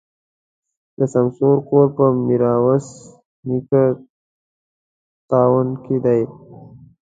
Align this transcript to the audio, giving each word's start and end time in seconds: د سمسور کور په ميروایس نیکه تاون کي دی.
د 0.97 0.99
سمسور 1.13 1.57
کور 1.69 1.85
په 1.97 2.05
ميروایس 2.27 2.87
نیکه 3.47 3.83
تاون 5.29 5.67
کي 5.83 5.97
دی. 6.05 6.21